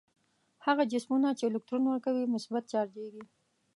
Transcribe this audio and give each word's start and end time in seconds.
هغه 0.65 0.83
جسمونه 0.93 1.29
چې 1.37 1.43
الکترون 1.49 1.83
ورکوي 1.87 2.23
مثبت 2.35 2.63
چارجیږي. 2.71 3.23